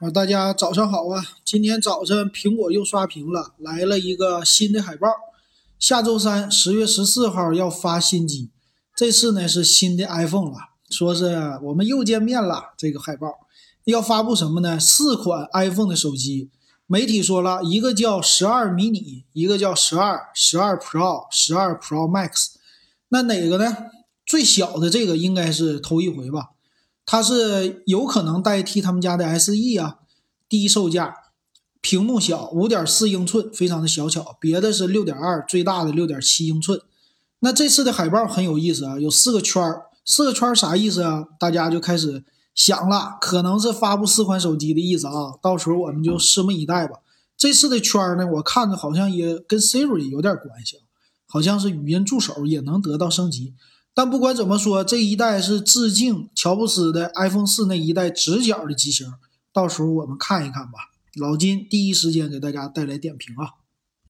[0.00, 1.20] 啊，大家早上好啊！
[1.44, 5.08] 今天早晨苹果又刷屏了，来了一个新的海报。
[5.76, 8.48] 下周三十月十四号要发新机，
[8.94, 10.56] 这次呢是新的 iPhone 了，
[10.88, 12.74] 说是我们又见面了。
[12.76, 13.26] 这个海报
[13.86, 14.78] 要发布什么呢？
[14.78, 16.48] 四款 iPhone 的手机，
[16.86, 22.50] 媒体说了一个叫十二迷你，一个叫十二、十二 Pro、十二 Pro Max。
[23.08, 23.76] 那哪个呢？
[24.24, 26.50] 最小的这个应该是头一回吧。
[27.10, 30.00] 它是有可能代替他们家的 SE 啊，
[30.46, 31.14] 低售价，
[31.80, 34.36] 屏幕小，五点四英寸，非常的小巧。
[34.38, 36.78] 别的是六点二，最大的六点七英寸。
[37.38, 41.24] 那这次的海报很有意思啊，有四个圈儿，四个圈儿啥意思啊？
[41.40, 42.24] 大家就开始
[42.54, 45.32] 想了，可能是发布四款手机的意思啊。
[45.40, 46.98] 到时候我们就拭目以待吧。
[47.38, 50.82] 这次的圈儿呢，我看着好像也跟 Siri 有点关系，
[51.24, 53.54] 好像是语音助手也能得到升级。
[53.94, 59.12] 但不管怎么说，这一代是致敬乔布斯的 iPhone 四那一代直角的机型，
[59.52, 60.90] 到时候我们看一看吧。
[61.14, 63.57] 老金第一时间给大家带来点评啊。